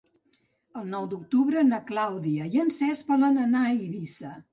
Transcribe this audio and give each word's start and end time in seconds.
El 0.79 0.85
nou 0.93 1.03
d'octubre 1.11 1.63
na 1.67 1.79
Clàudia 1.91 2.47
i 2.55 2.63
en 2.63 2.73
Cesc 2.79 3.13
volen 3.13 3.39
anar 3.45 3.63
a 3.67 3.75
Eivissa. 3.75 4.33